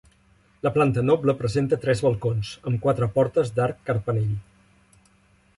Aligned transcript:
La 0.67 0.71
planta 0.77 1.03
noble 1.09 1.35
presenta 1.41 1.79
tres 1.83 2.01
balcons, 2.07 2.53
amb 2.71 2.83
quatre 2.87 3.11
portes 3.19 3.55
d'arc 3.59 3.87
carpanell. 3.91 4.37